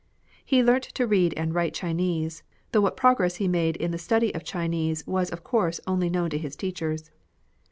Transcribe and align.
He 0.43 0.63
learnt 0.63 0.85
to 0.95 1.05
read 1.05 1.31
and 1.37 1.53
write 1.53 1.75
Chinese, 1.75 2.41
though 2.71 2.81
what 2.81 2.97
progress 2.97 3.35
he 3.35 3.43
had 3.45 3.51
made 3.51 3.75
in 3.77 3.91
the 3.91 3.99
study 3.99 4.33
of 4.33 4.41
the 4.43 4.51
Classics 4.51 5.05
was 5.05 5.29
of 5.29 5.43
course 5.43 5.79
only 5.85 6.09
known 6.09 6.31
to 6.31 6.39
his 6.39 6.55
teachers. 6.55 7.11